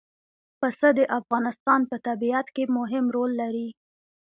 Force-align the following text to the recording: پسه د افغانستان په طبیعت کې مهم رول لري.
پسه 0.59 0.89
د 0.97 0.99
افغانستان 1.19 1.81
په 1.89 1.95
طبیعت 2.07 2.47
کې 2.55 2.63
مهم 2.77 3.05
رول 3.15 3.31
لري. 3.41 3.69